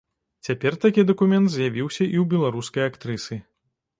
Цяпер 0.47 0.77
такі 0.85 1.03
дакумент 1.09 1.47
з'явіўся 1.55 2.03
і 2.15 2.17
ў 2.21 2.25
беларускай 2.33 2.83
актрысы. 2.93 3.41